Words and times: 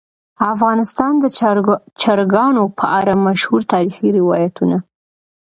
افغانستان 0.53 1.13
د 1.19 1.25
چرګانو 2.03 2.63
په 2.77 2.85
اړه 2.99 3.13
مشهور 3.25 3.61
تاریخی 3.73 4.09
روایتونه. 4.19 4.77